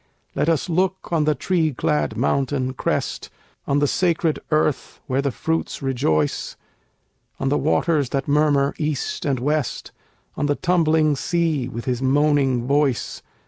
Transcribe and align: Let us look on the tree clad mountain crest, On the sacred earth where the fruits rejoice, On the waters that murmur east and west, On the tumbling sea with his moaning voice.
Let 0.33 0.49
us 0.49 0.67
look 0.67 1.09
on 1.13 1.25
the 1.25 1.35
tree 1.35 1.75
clad 1.75 2.17
mountain 2.17 2.73
crest, 2.73 3.29
On 3.67 3.77
the 3.77 3.85
sacred 3.85 4.39
earth 4.49 4.99
where 5.05 5.21
the 5.21 5.29
fruits 5.29 5.83
rejoice, 5.83 6.57
On 7.39 7.49
the 7.49 7.57
waters 7.59 8.09
that 8.09 8.27
murmur 8.27 8.73
east 8.79 9.25
and 9.25 9.39
west, 9.39 9.91
On 10.35 10.47
the 10.47 10.55
tumbling 10.55 11.15
sea 11.15 11.67
with 11.69 11.85
his 11.85 12.01
moaning 12.01 12.65
voice. 12.65 13.21